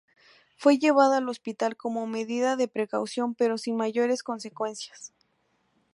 Fue 0.57 0.79
llevada 0.79 1.17
al 1.19 1.29
hospital 1.29 1.77
como 1.77 2.07
medida 2.07 2.55
de 2.55 2.67
precaución 2.67 3.35
pero 3.35 3.59
sin 3.59 3.75
mayores 3.77 4.23
consecuencias. 4.23 5.13